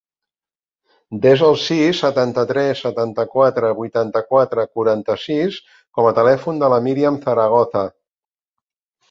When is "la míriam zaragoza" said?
6.75-7.87